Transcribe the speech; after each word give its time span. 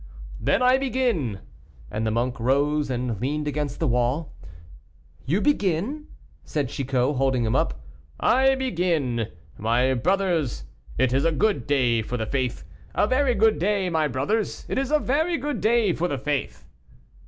"Then 0.39 0.63
I 0.63 0.79
begin." 0.79 1.41
And 1.91 2.07
the 2.07 2.09
monk 2.09 2.39
rose, 2.39 2.89
and 2.89 3.21
leaned 3.21 3.47
against 3.47 3.79
the 3.79 3.85
wall. 3.87 4.33
"You 5.27 5.41
begin," 5.41 6.07
said 6.43 6.69
Chicot, 6.69 7.17
holding 7.17 7.45
him 7.45 7.55
up. 7.55 7.85
"I 8.19 8.55
begin, 8.55 9.27
'My 9.59 9.93
brothers, 9.93 10.65
it 10.97 11.13
is 11.13 11.23
a 11.23 11.31
good 11.31 11.67
day 11.67 12.01
for 12.01 12.17
the 12.17 12.25
faith, 12.25 12.63
a 12.95 13.05
very 13.05 13.35
good 13.35 13.59
day, 13.59 13.91
my 13.91 14.07
brothers; 14.07 14.65
it 14.67 14.79
is 14.79 14.89
a 14.89 14.97
very 14.97 15.37
good 15.37 15.61
day 15.61 15.93
for 15.93 16.07
the 16.07 16.17
faith. 16.17 16.65